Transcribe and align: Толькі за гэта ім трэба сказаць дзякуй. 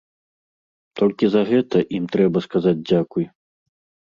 Толькі 1.01 1.29
за 1.33 1.41
гэта 1.51 1.83
ім 1.99 2.09
трэба 2.17 2.43
сказаць 2.47 2.75
дзякуй. 2.89 3.29